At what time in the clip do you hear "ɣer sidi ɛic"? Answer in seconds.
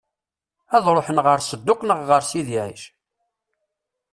2.09-2.83